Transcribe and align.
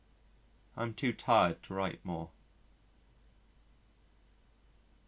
I 0.75 0.81
am 0.81 0.95
too 0.95 1.13
tired 1.13 1.61
to 1.61 1.75
write 1.75 2.03
more. 2.03 2.31